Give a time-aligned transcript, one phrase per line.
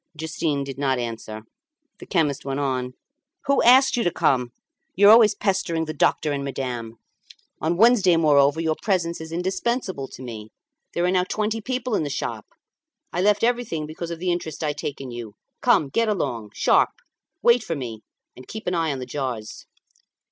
[0.17, 1.43] Justin did not answer.
[1.99, 2.95] The chemist went on
[3.45, 4.49] "Who asked you to come?
[4.95, 6.95] You are always pestering the doctor and madame.
[7.61, 10.49] On Wednesday, moreover, your presence is indispensable to me.
[10.95, 12.47] There are now twenty people in the shop.
[13.13, 15.35] I left everything because of the interest I take in you.
[15.61, 16.49] Come, get along!
[16.55, 16.89] Sharp!
[17.43, 18.01] Wait for me,
[18.35, 19.67] and keep an eye on the jars."